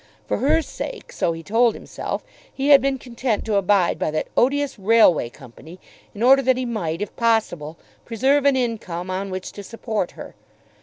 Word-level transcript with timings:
For 0.27 0.37
her 0.39 0.63
sake, 0.63 1.11
so 1.11 1.31
he 1.33 1.43
told 1.43 1.75
himself, 1.75 2.23
he 2.51 2.69
had 2.69 2.81
been 2.81 2.97
content 2.97 3.45
to 3.45 3.53
abide 3.53 3.99
by 3.99 4.09
that 4.09 4.29
odious 4.35 4.79
railway 4.79 5.29
company, 5.29 5.79
in 6.15 6.23
order 6.23 6.41
that 6.41 6.57
he 6.57 6.65
might 6.65 7.03
if 7.03 7.15
possible 7.15 7.77
preserve 8.03 8.45
an 8.45 8.55
income 8.55 9.11
on 9.11 9.29
which 9.29 9.51
to 9.51 9.61
support 9.61 10.13
her. 10.13 10.33